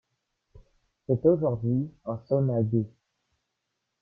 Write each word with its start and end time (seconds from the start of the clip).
C'est 1.05 1.23
aujourd'hui 1.27 1.91
un 2.05 2.17
sauna 2.27 2.63
gay. 2.63 2.87